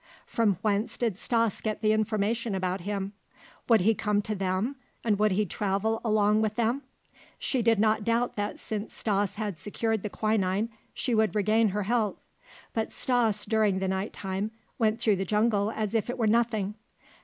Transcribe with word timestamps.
From 0.25 0.55
whence 0.63 0.97
did 0.97 1.15
Stas 1.15 1.61
get 1.61 1.81
the 1.83 1.93
information 1.93 2.55
about 2.55 2.81
him? 2.81 3.13
Would 3.69 3.81
he 3.81 3.93
come 3.93 4.23
to 4.23 4.33
them, 4.33 4.77
and 5.03 5.19
would 5.19 5.33
he 5.33 5.45
travel 5.45 6.01
along 6.03 6.41
with 6.41 6.55
them? 6.55 6.81
She 7.37 7.61
did 7.61 7.77
not 7.77 8.03
doubt 8.03 8.35
that 8.35 8.57
since 8.57 8.95
Stas 8.95 9.35
had 9.35 9.59
secured 9.59 10.01
the 10.01 10.09
quinine 10.09 10.69
she 10.95 11.13
would 11.13 11.35
regain 11.35 11.69
her 11.69 11.83
health. 11.83 12.15
But 12.73 12.91
Stas 12.91 13.45
during 13.45 13.77
the 13.77 13.87
night 13.87 14.11
time 14.11 14.49
went 14.79 14.99
through 14.99 15.17
the 15.17 15.23
jungle 15.23 15.69
as 15.69 15.93
if 15.93 16.09
it 16.09 16.17
were 16.17 16.25
nothing. 16.25 16.73